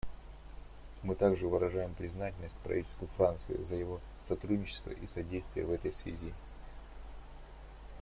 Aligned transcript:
Мы 1.03 1.13
также 1.13 1.45
выражаем 1.47 1.93
признательность 1.93 2.57
правительству 2.63 3.05
Франции 3.17 3.61
за 3.61 3.75
его 3.75 3.99
сотрудничество 4.27 4.89
и 4.89 5.05
содействие 5.05 5.67
в 5.67 5.71
этой 5.71 5.93
связи. 5.93 6.33